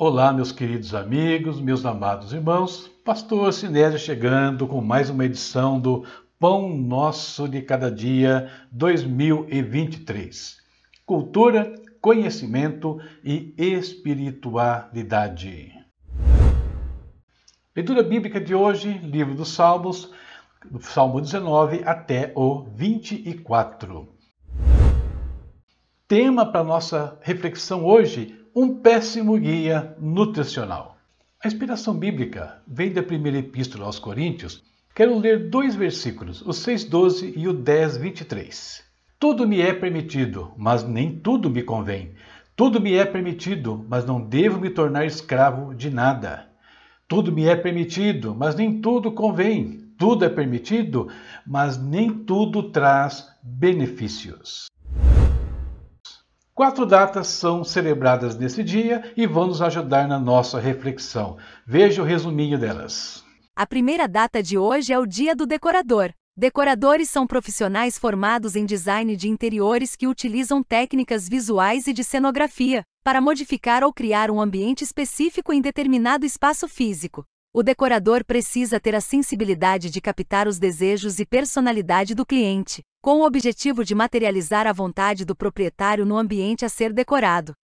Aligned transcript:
Olá, 0.00 0.32
meus 0.32 0.52
queridos 0.52 0.94
amigos, 0.94 1.60
meus 1.60 1.84
amados 1.84 2.32
irmãos, 2.32 2.86
Pastor 3.04 3.52
Sinésio 3.52 3.98
chegando 3.98 4.64
com 4.64 4.80
mais 4.80 5.10
uma 5.10 5.24
edição 5.24 5.80
do 5.80 6.04
Pão 6.38 6.68
Nosso 6.68 7.48
de 7.48 7.60
Cada 7.62 7.90
Dia 7.90 8.48
2023. 8.70 10.58
Cultura, 11.04 11.74
conhecimento 12.00 13.00
e 13.24 13.52
espiritualidade. 13.58 15.72
Leitura 17.74 18.04
bíblica 18.04 18.40
de 18.40 18.54
hoje, 18.54 18.92
livro 18.98 19.34
dos 19.34 19.48
Salmos, 19.48 20.12
do 20.70 20.80
Salmo 20.80 21.20
19 21.20 21.82
até 21.84 22.30
o 22.36 22.62
24. 22.72 24.08
Tema 26.06 26.46
para 26.46 26.62
nossa 26.62 27.18
reflexão 27.20 27.84
hoje: 27.84 28.37
um 28.54 28.76
péssimo 28.80 29.38
guia 29.38 29.96
nutricional. 30.00 30.96
A 31.42 31.46
inspiração 31.46 31.94
bíblica 31.94 32.60
vem 32.66 32.92
da 32.92 33.02
primeira 33.02 33.38
epístola 33.38 33.86
aos 33.86 33.98
Coríntios. 33.98 34.62
Quero 34.94 35.18
ler 35.18 35.48
dois 35.48 35.76
versículos, 35.76 36.42
o 36.42 36.50
6,12 36.50 37.32
e 37.36 37.46
o 37.46 37.54
10,23. 37.54 38.82
Tudo 39.18 39.46
me 39.46 39.60
é 39.60 39.72
permitido, 39.72 40.52
mas 40.56 40.82
nem 40.82 41.18
tudo 41.18 41.48
me 41.48 41.62
convém. 41.62 42.12
Tudo 42.56 42.80
me 42.80 42.94
é 42.94 43.04
permitido, 43.04 43.84
mas 43.88 44.04
não 44.04 44.20
devo 44.20 44.60
me 44.60 44.70
tornar 44.70 45.06
escravo 45.06 45.74
de 45.74 45.90
nada. 45.90 46.48
Tudo 47.06 47.30
me 47.30 47.44
é 47.44 47.54
permitido, 47.54 48.34
mas 48.34 48.54
nem 48.54 48.80
tudo 48.80 49.12
convém. 49.12 49.92
Tudo 49.96 50.24
é 50.24 50.28
permitido, 50.28 51.08
mas 51.46 51.80
nem 51.80 52.10
tudo 52.10 52.70
traz 52.70 53.28
benefícios. 53.42 54.66
Quatro 56.58 56.84
datas 56.84 57.28
são 57.28 57.62
celebradas 57.62 58.36
nesse 58.36 58.64
dia 58.64 59.12
e 59.16 59.28
vão 59.28 59.46
nos 59.46 59.62
ajudar 59.62 60.08
na 60.08 60.18
nossa 60.18 60.58
reflexão. 60.58 61.36
Veja 61.64 62.02
o 62.02 62.04
resuminho 62.04 62.58
delas. 62.58 63.24
A 63.54 63.64
primeira 63.64 64.08
data 64.08 64.42
de 64.42 64.58
hoje 64.58 64.92
é 64.92 64.98
o 64.98 65.06
Dia 65.06 65.36
do 65.36 65.46
Decorador. 65.46 66.12
Decoradores 66.36 67.08
são 67.08 67.28
profissionais 67.28 67.96
formados 67.96 68.56
em 68.56 68.66
design 68.66 69.14
de 69.14 69.28
interiores 69.28 69.94
que 69.94 70.08
utilizam 70.08 70.60
técnicas 70.60 71.28
visuais 71.28 71.86
e 71.86 71.92
de 71.92 72.02
cenografia 72.02 72.82
para 73.04 73.20
modificar 73.20 73.84
ou 73.84 73.92
criar 73.92 74.28
um 74.28 74.40
ambiente 74.40 74.82
específico 74.82 75.52
em 75.52 75.60
determinado 75.60 76.26
espaço 76.26 76.66
físico. 76.66 77.24
O 77.54 77.62
decorador 77.62 78.24
precisa 78.24 78.80
ter 78.80 78.96
a 78.96 79.00
sensibilidade 79.00 79.90
de 79.90 80.00
captar 80.00 80.48
os 80.48 80.58
desejos 80.58 81.20
e 81.20 81.24
personalidade 81.24 82.16
do 82.16 82.26
cliente, 82.26 82.82
com 83.00 83.20
o 83.20 83.26
objetivo 83.26 83.84
de 83.84 83.94
materializar 83.94 84.66
a 84.66 84.72
vontade 84.72 85.24
do 85.24 85.34
proprietário 85.34 86.04
no 86.04 86.16
ambiente 86.16 86.64
a 86.64 86.68
ser 86.68 86.92
decorado. 86.92 87.54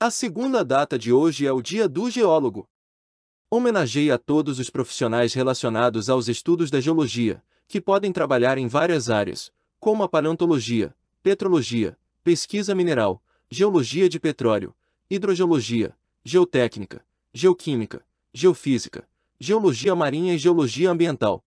A 0.00 0.10
segunda 0.10 0.64
data 0.64 0.98
de 0.98 1.12
hoje 1.12 1.46
é 1.46 1.52
o 1.52 1.60
Dia 1.60 1.88
do 1.88 2.08
Geólogo. 2.08 2.68
Homenageia 3.50 4.14
a 4.14 4.18
todos 4.18 4.58
os 4.58 4.70
profissionais 4.70 5.34
relacionados 5.34 6.08
aos 6.08 6.28
estudos 6.28 6.70
da 6.70 6.80
geologia, 6.80 7.42
que 7.66 7.80
podem 7.80 8.12
trabalhar 8.12 8.58
em 8.58 8.68
várias 8.68 9.10
áreas, 9.10 9.50
como 9.80 10.02
a 10.04 10.08
paleontologia, 10.08 10.94
petrologia, 11.22 11.98
pesquisa 12.22 12.74
mineral, 12.74 13.22
geologia 13.50 14.08
de 14.08 14.20
petróleo, 14.20 14.74
hidrogeologia, 15.10 15.96
geotécnica, 16.22 17.04
geoquímica, 17.32 18.04
geofísica, 18.32 19.08
geologia 19.40 19.96
marinha 19.96 20.34
e 20.34 20.38
geologia 20.38 20.90
ambiental. 20.90 21.42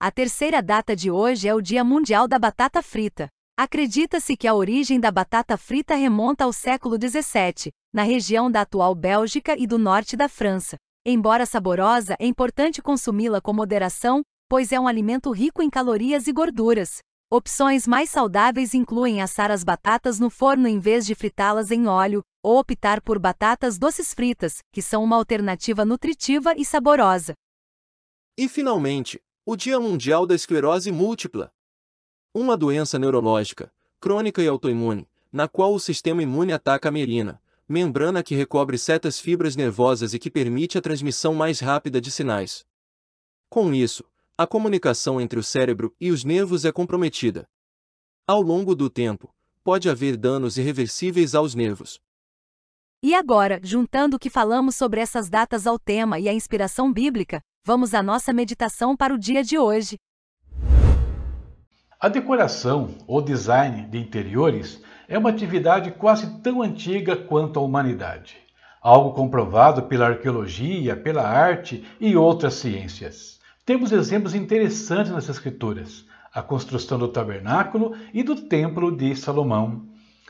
A 0.00 0.12
terceira 0.12 0.62
data 0.62 0.94
de 0.94 1.10
hoje 1.10 1.48
é 1.48 1.54
o 1.56 1.60
Dia 1.60 1.82
Mundial 1.82 2.28
da 2.28 2.38
Batata 2.38 2.80
Frita. 2.80 3.28
Acredita-se 3.58 4.36
que 4.36 4.46
a 4.46 4.54
origem 4.54 5.00
da 5.00 5.10
batata 5.10 5.56
frita 5.56 5.96
remonta 5.96 6.44
ao 6.44 6.52
século 6.52 6.94
XVII, 6.94 7.72
na 7.92 8.04
região 8.04 8.48
da 8.48 8.60
atual 8.60 8.94
Bélgica 8.94 9.56
e 9.58 9.66
do 9.66 9.76
norte 9.76 10.16
da 10.16 10.28
França. 10.28 10.76
Embora 11.04 11.44
saborosa, 11.44 12.14
é 12.20 12.26
importante 12.26 12.80
consumi-la 12.80 13.40
com 13.40 13.52
moderação, 13.52 14.22
pois 14.48 14.70
é 14.70 14.78
um 14.78 14.86
alimento 14.86 15.32
rico 15.32 15.62
em 15.62 15.68
calorias 15.68 16.28
e 16.28 16.32
gorduras. 16.32 16.98
Opções 17.28 17.84
mais 17.84 18.08
saudáveis 18.08 18.74
incluem 18.74 19.20
assar 19.20 19.50
as 19.50 19.64
batatas 19.64 20.20
no 20.20 20.30
forno 20.30 20.68
em 20.68 20.78
vez 20.78 21.04
de 21.04 21.16
fritá-las 21.16 21.72
em 21.72 21.88
óleo, 21.88 22.22
ou 22.40 22.60
optar 22.60 23.00
por 23.00 23.18
batatas 23.18 23.76
doces 23.76 24.14
fritas, 24.14 24.58
que 24.72 24.80
são 24.80 25.02
uma 25.02 25.16
alternativa 25.16 25.84
nutritiva 25.84 26.54
e 26.56 26.64
saborosa. 26.64 27.34
E 28.38 28.48
finalmente, 28.48 29.18
o 29.50 29.56
Dia 29.56 29.80
Mundial 29.80 30.26
da 30.26 30.34
Esclerose 30.34 30.92
Múltipla. 30.92 31.50
Uma 32.34 32.54
doença 32.54 32.98
neurológica, 32.98 33.72
crônica 33.98 34.42
e 34.42 34.46
autoimune, 34.46 35.08
na 35.32 35.48
qual 35.48 35.72
o 35.72 35.80
sistema 35.80 36.22
imune 36.22 36.52
ataca 36.52 36.90
a 36.90 36.92
merina, 36.92 37.40
membrana 37.66 38.22
que 38.22 38.34
recobre 38.34 38.76
certas 38.76 39.18
fibras 39.18 39.56
nervosas 39.56 40.12
e 40.12 40.18
que 40.18 40.30
permite 40.30 40.76
a 40.76 40.82
transmissão 40.82 41.32
mais 41.34 41.60
rápida 41.60 41.98
de 41.98 42.10
sinais. 42.10 42.66
Com 43.48 43.72
isso, 43.72 44.04
a 44.36 44.46
comunicação 44.46 45.18
entre 45.18 45.38
o 45.38 45.42
cérebro 45.42 45.96
e 45.98 46.10
os 46.10 46.24
nervos 46.24 46.66
é 46.66 46.70
comprometida. 46.70 47.48
Ao 48.26 48.42
longo 48.42 48.74
do 48.74 48.90
tempo, 48.90 49.34
pode 49.64 49.88
haver 49.88 50.18
danos 50.18 50.58
irreversíveis 50.58 51.34
aos 51.34 51.54
nervos. 51.54 52.02
E 53.02 53.14
agora, 53.14 53.60
juntando 53.62 54.16
o 54.16 54.18
que 54.18 54.28
falamos 54.28 54.76
sobre 54.76 55.00
essas 55.00 55.30
datas 55.30 55.66
ao 55.66 55.78
tema 55.78 56.18
e 56.18 56.28
a 56.28 56.34
inspiração 56.34 56.92
bíblica, 56.92 57.42
Vamos 57.68 57.92
à 57.92 58.02
nossa 58.02 58.32
meditação 58.32 58.96
para 58.96 59.12
o 59.12 59.18
dia 59.18 59.44
de 59.44 59.58
hoje. 59.58 59.98
A 62.00 62.08
decoração 62.08 62.94
ou 63.06 63.20
design 63.20 63.86
de 63.88 63.98
interiores 63.98 64.82
é 65.06 65.18
uma 65.18 65.28
atividade 65.28 65.90
quase 65.90 66.40
tão 66.40 66.62
antiga 66.62 67.14
quanto 67.14 67.60
a 67.60 67.62
humanidade. 67.62 68.38
Algo 68.80 69.12
comprovado 69.12 69.82
pela 69.82 70.06
arqueologia, 70.06 70.96
pela 70.96 71.28
arte 71.28 71.86
e 72.00 72.16
outras 72.16 72.54
ciências. 72.54 73.38
Temos 73.66 73.92
exemplos 73.92 74.34
interessantes 74.34 75.12
nas 75.12 75.28
escrituras: 75.28 76.06
a 76.32 76.40
construção 76.40 76.98
do 76.98 77.08
tabernáculo 77.08 77.94
e 78.14 78.22
do 78.22 78.34
templo 78.34 78.96
de 78.96 79.14
Salomão. 79.14 79.86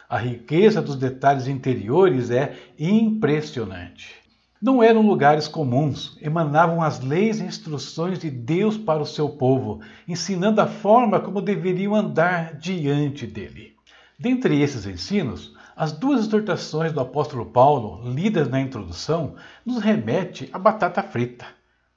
A 0.08 0.18
riqueza 0.18 0.82
dos 0.82 0.96
detalhes 0.96 1.46
interiores 1.46 2.32
é 2.32 2.56
impressionante. 2.76 4.17
Não 4.60 4.82
eram 4.82 5.02
lugares 5.02 5.46
comuns, 5.46 6.18
emanavam 6.20 6.82
as 6.82 6.98
leis 6.98 7.38
e 7.38 7.44
instruções 7.44 8.18
de 8.18 8.28
Deus 8.28 8.76
para 8.76 9.00
o 9.00 9.06
seu 9.06 9.28
povo, 9.28 9.80
ensinando 10.06 10.60
a 10.60 10.66
forma 10.66 11.20
como 11.20 11.40
deveriam 11.40 11.94
andar 11.94 12.54
diante 12.56 13.24
dele. 13.24 13.76
Dentre 14.18 14.60
esses 14.60 14.84
ensinos, 14.84 15.54
as 15.76 15.92
duas 15.92 16.26
exortações 16.26 16.92
do 16.92 16.98
apóstolo 16.98 17.46
Paulo, 17.46 18.02
lidas 18.12 18.48
na 18.48 18.60
introdução, 18.60 19.36
nos 19.64 19.80
remete 19.80 20.48
à 20.52 20.58
batata 20.58 21.04
frita. 21.04 21.46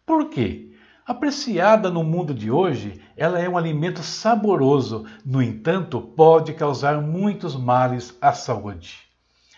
Por 0.06 0.30
quê? 0.30 0.72
Apreciada 1.04 1.90
no 1.90 2.04
mundo 2.04 2.32
de 2.32 2.52
hoje, 2.52 3.02
ela 3.18 3.40
é 3.40 3.50
um 3.50 3.58
alimento 3.58 4.04
saboroso, 4.04 5.08
no 5.26 5.42
entanto, 5.42 6.00
pode 6.00 6.54
causar 6.54 7.02
muitos 7.02 7.56
males 7.56 8.16
à 8.22 8.34
saúde. 8.34 9.11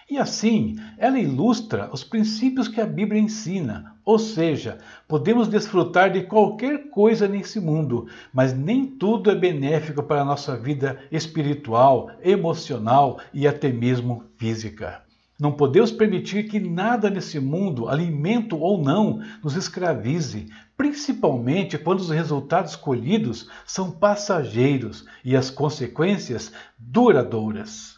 E 0.10 0.18
assim, 0.18 0.76
ela 0.98 1.18
ilustra 1.18 1.90
os 1.92 2.04
princípios 2.04 2.68
que 2.68 2.82
a 2.82 2.86
Bíblia 2.86 3.22
ensina, 3.22 3.96
ou 4.04 4.20
seja, 4.20 4.80
podemos 5.08 5.48
desfrutar 5.48 6.12
de 6.12 6.24
qualquer 6.24 6.90
coisa 6.90 7.28
nesse 7.28 7.60
mundo, 7.60 8.08
mas 8.34 8.54
nem 8.54 8.86
tudo 8.86 9.32
é 9.32 9.36
benéfico 9.36 10.04
para 10.04 10.22
a 10.22 10.26
nossa 10.26 10.58
vida 10.58 11.00
espiritual, 11.10 12.12
emocional 12.22 13.20
e 13.34 13.48
até 13.48 13.72
mesmo 13.72 14.26
física. 14.38 15.02
Não 15.40 15.52
podemos 15.52 15.92
permitir 15.92 16.48
que 16.48 16.60
nada 16.60 17.10
nesse 17.10 17.40
mundo, 17.40 17.90
alimento 17.90 18.58
ou 18.58 18.82
não, 18.82 19.22
nos 19.44 19.56
escravize, 19.56 20.50
principalmente 20.78 21.78
quando 21.78 22.02
os 22.02 22.10
resultados 22.10 22.76
colhidos 22.76 23.50
são 23.66 23.90
passageiros 23.90 25.06
e 25.24 25.36
as 25.36 25.50
consequências 25.50 26.52
duradouras. 26.78 27.93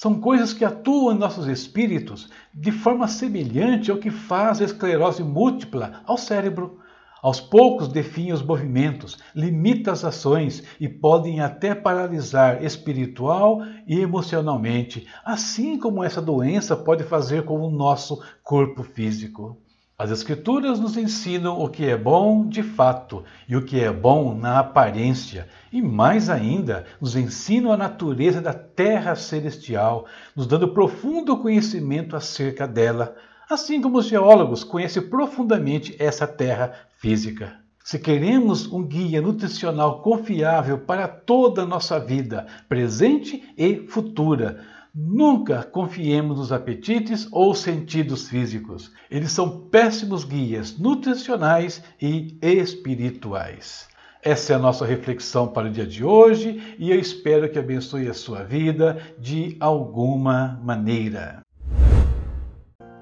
São 0.00 0.18
coisas 0.18 0.54
que 0.54 0.64
atuam 0.64 1.14
em 1.14 1.18
nossos 1.18 1.46
espíritos 1.46 2.30
de 2.54 2.72
forma 2.72 3.06
semelhante 3.06 3.90
ao 3.90 3.98
que 3.98 4.10
faz 4.10 4.58
a 4.58 4.64
esclerose 4.64 5.22
múltipla 5.22 6.00
ao 6.06 6.16
cérebro. 6.16 6.78
Aos 7.20 7.38
poucos 7.38 7.86
definem 7.86 8.32
os 8.32 8.40
movimentos, 8.40 9.18
limita 9.34 9.92
as 9.92 10.02
ações 10.02 10.62
e 10.80 10.88
podem 10.88 11.40
até 11.40 11.74
paralisar 11.74 12.64
espiritual 12.64 13.60
e 13.86 14.00
emocionalmente, 14.00 15.06
assim 15.22 15.78
como 15.78 16.02
essa 16.02 16.22
doença 16.22 16.74
pode 16.74 17.04
fazer 17.04 17.44
com 17.44 17.60
o 17.60 17.70
nosso 17.70 18.22
corpo 18.42 18.82
físico. 18.82 19.60
As 20.00 20.10
Escrituras 20.10 20.80
nos 20.80 20.96
ensinam 20.96 21.60
o 21.60 21.68
que 21.68 21.84
é 21.84 21.94
bom 21.94 22.48
de 22.48 22.62
fato 22.62 23.22
e 23.46 23.54
o 23.54 23.62
que 23.62 23.78
é 23.78 23.92
bom 23.92 24.34
na 24.34 24.58
aparência, 24.58 25.46
e 25.70 25.82
mais 25.82 26.30
ainda, 26.30 26.86
nos 26.98 27.16
ensinam 27.16 27.70
a 27.70 27.76
natureza 27.76 28.40
da 28.40 28.54
terra 28.54 29.14
celestial, 29.14 30.06
nos 30.34 30.46
dando 30.46 30.68
profundo 30.68 31.36
conhecimento 31.36 32.16
acerca 32.16 32.66
dela, 32.66 33.14
assim 33.50 33.78
como 33.78 33.98
os 33.98 34.06
geólogos 34.06 34.64
conhecem 34.64 35.02
profundamente 35.02 35.94
essa 35.98 36.26
terra 36.26 36.72
física. 36.96 37.60
Se 37.84 37.98
queremos 37.98 38.72
um 38.72 38.82
guia 38.82 39.20
nutricional 39.20 40.00
confiável 40.00 40.78
para 40.78 41.06
toda 41.08 41.64
a 41.64 41.66
nossa 41.66 42.00
vida, 42.00 42.46
presente 42.70 43.52
e 43.54 43.86
futura, 43.86 44.64
Nunca 44.94 45.62
confiemos 45.62 46.38
nos 46.38 46.52
apetites 46.52 47.28
ou 47.30 47.54
sentidos 47.54 48.28
físicos. 48.28 48.90
Eles 49.08 49.30
são 49.30 49.68
péssimos 49.68 50.24
guias 50.24 50.76
nutricionais 50.76 51.82
e 52.00 52.36
espirituais. 52.42 53.88
Essa 54.22 54.52
é 54.52 54.56
a 54.56 54.58
nossa 54.58 54.84
reflexão 54.84 55.48
para 55.48 55.68
o 55.68 55.70
dia 55.70 55.86
de 55.86 56.04
hoje 56.04 56.76
e 56.78 56.90
eu 56.90 56.98
espero 56.98 57.48
que 57.48 57.58
abençoe 57.58 58.08
a 58.08 58.14
sua 58.14 58.42
vida 58.42 59.00
de 59.18 59.56
alguma 59.60 60.60
maneira. 60.62 61.40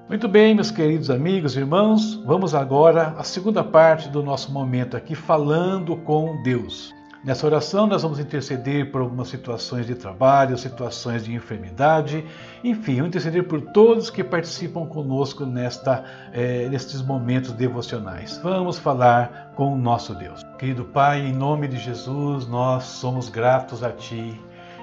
Muito 0.07 0.27
bem, 0.27 0.55
meus 0.55 0.71
queridos 0.71 1.09
amigos 1.09 1.55
e 1.55 1.59
irmãos, 1.59 2.15
vamos 2.25 2.55
agora 2.55 3.15
à 3.17 3.23
segunda 3.23 3.63
parte 3.63 4.09
do 4.09 4.23
nosso 4.23 4.51
momento 4.51 4.95
aqui 4.95 5.13
falando 5.13 5.97
com 5.97 6.41
Deus. 6.41 6.98
Nessa 7.23 7.45
oração, 7.45 7.85
nós 7.85 8.01
vamos 8.01 8.17
interceder 8.17 8.91
por 8.91 9.01
algumas 9.01 9.27
situações 9.27 9.85
de 9.85 9.93
trabalho, 9.93 10.57
situações 10.57 11.25
de 11.25 11.33
enfermidade, 11.33 12.25
enfim, 12.63 12.95
vamos 12.95 13.09
interceder 13.09 13.43
por 13.43 13.59
todos 13.59 14.09
que 14.09 14.23
participam 14.23 14.85
conosco 14.85 15.45
nesta, 15.45 16.05
é, 16.31 16.69
nestes 16.69 17.01
momentos 17.01 17.51
devocionais. 17.51 18.39
Vamos 18.41 18.79
falar 18.79 19.51
com 19.55 19.73
o 19.73 19.77
nosso 19.77 20.15
Deus. 20.15 20.41
Querido 20.57 20.85
Pai, 20.85 21.19
em 21.19 21.33
nome 21.33 21.67
de 21.67 21.77
Jesus, 21.77 22.47
nós 22.47 22.85
somos 22.85 23.27
gratos 23.27 23.83
a 23.83 23.91
Ti 23.91 24.39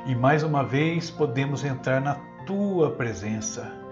e 0.07 0.15
mais 0.15 0.43
uma 0.43 0.63
vez 0.63 1.11
podemos 1.11 1.65
entrar 1.65 2.03
na 2.03 2.17
Tua 2.47 2.91
presença 2.91 3.87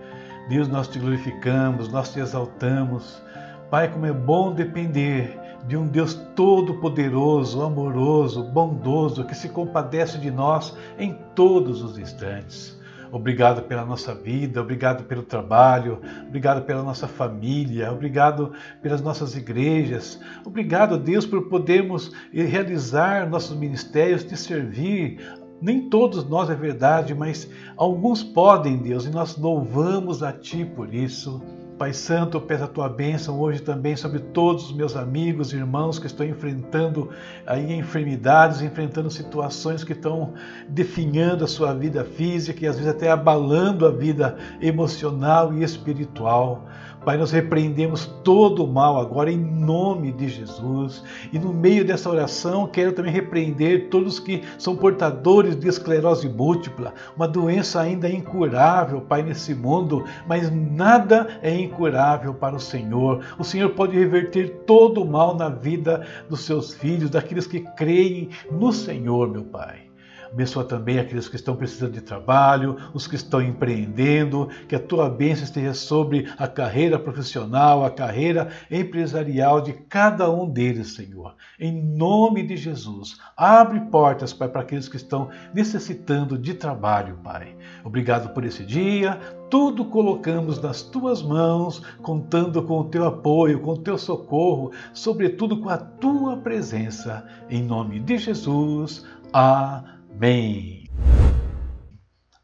Deus, 0.48 0.68
nós 0.68 0.88
te 0.88 0.98
glorificamos, 0.98 1.88
nós 1.88 2.12
te 2.12 2.20
exaltamos. 2.20 3.22
Pai, 3.70 3.88
como 3.88 4.04
é 4.04 4.12
bom 4.12 4.52
depender 4.52 5.38
de 5.66 5.76
um 5.76 5.86
Deus 5.86 6.14
todo-poderoso, 6.34 7.62
amoroso, 7.62 8.42
bondoso, 8.44 9.24
que 9.24 9.34
se 9.34 9.48
compadece 9.48 10.18
de 10.18 10.30
nós 10.30 10.76
em 10.98 11.16
todos 11.34 11.82
os 11.82 11.98
instantes. 11.98 12.78
Obrigado 13.10 13.62
pela 13.62 13.84
nossa 13.84 14.12
vida, 14.12 14.60
obrigado 14.60 15.04
pelo 15.04 15.22
trabalho, 15.22 16.00
obrigado 16.26 16.62
pela 16.62 16.82
nossa 16.82 17.06
família, 17.06 17.92
obrigado 17.92 18.52
pelas 18.82 19.00
nossas 19.00 19.36
igrejas, 19.36 20.20
obrigado, 20.44 20.98
Deus, 20.98 21.24
por 21.24 21.48
podermos 21.48 22.12
realizar 22.32 23.30
nossos 23.30 23.56
ministérios, 23.56 24.24
te 24.24 24.36
servir 24.36 25.20
nem 25.64 25.88
todos 25.88 26.28
nós 26.28 26.50
é 26.50 26.54
verdade, 26.54 27.14
mas 27.14 27.48
alguns 27.76 28.22
podem, 28.22 28.76
Deus, 28.76 29.06
e 29.06 29.10
nós 29.10 29.36
louvamos 29.38 30.22
a 30.22 30.30
Ti 30.30 30.64
por 30.64 30.92
isso. 30.92 31.42
Pai 31.76 31.92
Santo, 31.92 32.36
eu 32.36 32.40
peço 32.40 32.62
a 32.62 32.68
tua 32.68 32.88
bênção 32.88 33.40
hoje 33.40 33.60
também 33.60 33.96
sobre 33.96 34.20
todos 34.20 34.66
os 34.66 34.72
meus 34.72 34.94
amigos 34.94 35.52
e 35.52 35.56
irmãos 35.56 35.98
que 35.98 36.06
estão 36.06 36.24
enfrentando 36.24 37.10
aí 37.44 37.72
enfermidades, 37.72 38.62
enfrentando 38.62 39.10
situações 39.10 39.82
que 39.82 39.92
estão 39.92 40.34
definhando 40.68 41.42
a 41.44 41.48
sua 41.48 41.74
vida 41.74 42.04
física 42.04 42.64
e 42.64 42.68
às 42.68 42.76
vezes 42.76 42.90
até 42.90 43.10
abalando 43.10 43.86
a 43.86 43.90
vida 43.90 44.36
emocional 44.60 45.52
e 45.52 45.64
espiritual. 45.64 46.64
Pai, 47.04 47.18
nós 47.18 47.30
repreendemos 47.30 48.06
todo 48.24 48.64
o 48.64 48.66
mal 48.66 48.98
agora 48.98 49.30
em 49.30 49.36
nome 49.36 50.10
de 50.10 50.26
Jesus. 50.28 51.04
E 51.32 51.38
no 51.38 51.52
meio 51.52 51.84
dessa 51.84 52.08
oração, 52.08 52.66
quero 52.66 52.92
também 52.92 53.12
repreender 53.12 53.88
todos 53.90 54.18
que 54.18 54.42
são 54.58 54.74
portadores 54.74 55.54
de 55.54 55.68
esclerose 55.68 56.28
múltipla, 56.28 56.94
uma 57.14 57.28
doença 57.28 57.80
ainda 57.80 58.08
incurável, 58.08 59.02
Pai, 59.02 59.22
nesse 59.22 59.54
mundo, 59.54 60.04
mas 60.26 60.50
nada 60.50 61.38
é 61.42 61.54
incurável 61.54 62.32
para 62.32 62.56
o 62.56 62.60
Senhor. 62.60 63.22
O 63.38 63.44
Senhor 63.44 63.70
pode 63.70 63.98
reverter 63.98 64.62
todo 64.66 65.02
o 65.02 65.06
mal 65.06 65.36
na 65.36 65.50
vida 65.50 66.06
dos 66.28 66.40
seus 66.40 66.72
filhos, 66.72 67.10
daqueles 67.10 67.46
que 67.46 67.60
creem 67.76 68.30
no 68.50 68.72
Senhor, 68.72 69.28
meu 69.28 69.44
Pai. 69.44 69.93
Abençoa 70.34 70.64
também 70.64 70.98
aqueles 70.98 71.28
que 71.28 71.36
estão 71.36 71.54
precisando 71.54 71.92
de 71.92 72.00
trabalho, 72.00 72.76
os 72.92 73.06
que 73.06 73.14
estão 73.14 73.40
empreendendo, 73.40 74.48
que 74.68 74.74
a 74.74 74.80
tua 74.80 75.08
bênção 75.08 75.44
esteja 75.44 75.72
sobre 75.74 76.28
a 76.36 76.48
carreira 76.48 76.98
profissional, 76.98 77.84
a 77.84 77.90
carreira 77.90 78.48
empresarial 78.68 79.60
de 79.60 79.72
cada 79.72 80.28
um 80.28 80.50
deles, 80.50 80.94
Senhor. 80.94 81.36
Em 81.56 81.80
nome 81.80 82.42
de 82.42 82.56
Jesus, 82.56 83.16
abre 83.36 83.78
portas, 83.82 84.32
Pai, 84.32 84.48
para 84.48 84.62
aqueles 84.62 84.88
que 84.88 84.96
estão 84.96 85.30
necessitando 85.54 86.36
de 86.36 86.52
trabalho, 86.52 87.16
Pai. 87.22 87.54
Obrigado 87.84 88.34
por 88.34 88.44
esse 88.44 88.64
dia. 88.64 89.20
Tudo 89.48 89.84
colocamos 89.84 90.60
nas 90.60 90.82
tuas 90.82 91.22
mãos, 91.22 91.80
contando 92.02 92.60
com 92.64 92.80
o 92.80 92.84
teu 92.86 93.04
apoio, 93.06 93.60
com 93.60 93.74
o 93.74 93.78
teu 93.78 93.96
socorro, 93.96 94.72
sobretudo 94.92 95.60
com 95.60 95.68
a 95.68 95.78
tua 95.78 96.36
presença. 96.38 97.24
Em 97.48 97.62
nome 97.62 98.00
de 98.00 98.18
Jesus. 98.18 99.06
Amém. 99.32 99.93
Amém. 100.16 100.84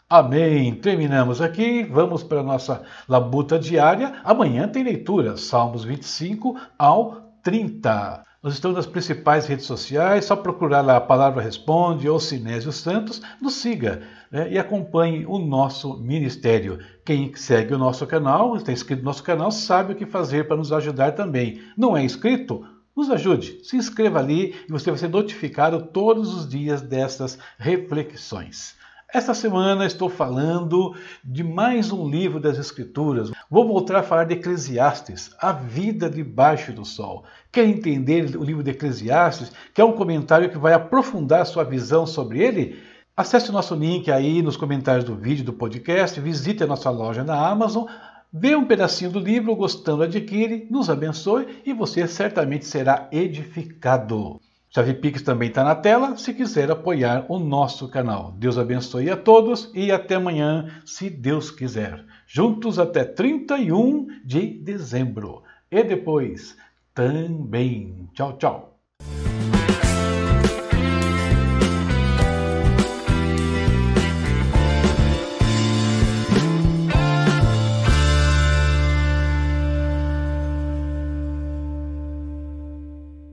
Amém. 0.08 0.74
Terminamos 0.74 1.40
aqui. 1.40 1.84
Vamos 1.84 2.22
para 2.24 2.40
a 2.40 2.42
nossa 2.42 2.82
labuta 3.08 3.58
diária. 3.58 4.20
Amanhã 4.24 4.66
tem 4.66 4.82
leitura, 4.82 5.36
Salmos 5.36 5.84
25 5.84 6.58
ao 6.76 7.32
30. 7.44 8.24
Nós 8.42 8.54
estamos 8.54 8.76
nas 8.76 8.86
principais 8.86 9.46
redes 9.46 9.66
sociais, 9.66 10.24
só 10.24 10.34
procurar 10.34 10.80
lá 10.80 10.96
a 10.96 11.00
Palavra 11.00 11.42
Responde 11.42 12.08
ou 12.08 12.18
Sinésio 12.18 12.72
Santos, 12.72 13.20
nos 13.40 13.54
siga 13.54 14.00
né, 14.32 14.50
e 14.50 14.58
acompanhe 14.58 15.26
o 15.26 15.38
nosso 15.38 15.98
ministério. 15.98 16.78
Quem 17.04 17.34
segue 17.34 17.74
o 17.74 17.78
nosso 17.78 18.06
canal, 18.06 18.56
está 18.56 18.72
inscrito 18.72 19.02
no 19.02 19.06
nosso 19.06 19.22
canal, 19.22 19.52
sabe 19.52 19.92
o 19.92 19.96
que 19.96 20.06
fazer 20.06 20.48
para 20.48 20.56
nos 20.56 20.72
ajudar 20.72 21.12
também. 21.12 21.60
Não 21.76 21.94
é 21.94 22.02
inscrito? 22.02 22.64
Nos 22.96 23.08
ajude, 23.08 23.60
se 23.62 23.76
inscreva 23.76 24.18
ali 24.18 24.54
e 24.68 24.72
você 24.72 24.90
vai 24.90 24.98
ser 24.98 25.08
notificado 25.08 25.86
todos 25.86 26.34
os 26.34 26.48
dias 26.48 26.82
dessas 26.82 27.38
reflexões. 27.56 28.74
Esta 29.12 29.34
semana 29.34 29.86
estou 29.86 30.08
falando 30.08 30.94
de 31.24 31.42
mais 31.42 31.90
um 31.90 32.08
livro 32.08 32.38
das 32.38 32.58
Escrituras. 32.58 33.30
Vou 33.50 33.66
voltar 33.66 33.98
a 33.98 34.02
falar 34.02 34.24
de 34.24 34.34
Eclesiastes, 34.34 35.34
a 35.40 35.50
vida 35.50 36.08
debaixo 36.08 36.72
do 36.72 36.84
sol. 36.84 37.24
Quer 37.50 37.64
entender 37.64 38.36
o 38.36 38.44
livro 38.44 38.62
de 38.62 38.70
Eclesiastes? 38.70 39.50
Quer 39.74 39.84
um 39.84 39.92
comentário 39.92 40.50
que 40.50 40.58
vai 40.58 40.72
aprofundar 40.72 41.44
sua 41.46 41.64
visão 41.64 42.06
sobre 42.06 42.40
ele? 42.40 42.80
Acesse 43.16 43.50
o 43.50 43.52
nosso 43.52 43.74
link 43.74 44.10
aí 44.10 44.42
nos 44.42 44.56
comentários 44.56 45.04
do 45.04 45.14
vídeo 45.14 45.44
do 45.44 45.52
podcast, 45.52 46.20
visite 46.20 46.62
a 46.62 46.66
nossa 46.66 46.88
loja 46.88 47.24
na 47.24 47.48
Amazon, 47.48 47.86
Vê 48.32 48.54
um 48.54 48.64
pedacinho 48.64 49.10
do 49.10 49.18
livro, 49.18 49.56
gostando, 49.56 50.04
adquire, 50.04 50.66
nos 50.70 50.88
abençoe 50.88 51.62
e 51.66 51.72
você 51.72 52.06
certamente 52.06 52.64
será 52.64 53.08
edificado. 53.10 54.40
Chave 54.72 54.94
Pix 54.94 55.20
também 55.22 55.48
está 55.48 55.64
na 55.64 55.74
tela 55.74 56.16
se 56.16 56.32
quiser 56.32 56.70
apoiar 56.70 57.26
o 57.28 57.40
nosso 57.40 57.88
canal. 57.88 58.32
Deus 58.38 58.56
abençoe 58.56 59.10
a 59.10 59.16
todos 59.16 59.68
e 59.74 59.90
até 59.90 60.14
amanhã, 60.14 60.80
se 60.84 61.10
Deus 61.10 61.50
quiser. 61.50 62.04
Juntos 62.24 62.78
até 62.78 63.02
31 63.02 64.06
de 64.24 64.46
dezembro. 64.46 65.42
E 65.68 65.82
depois 65.82 66.56
também. 66.94 68.08
Tchau, 68.14 68.38
tchau. 68.38 68.79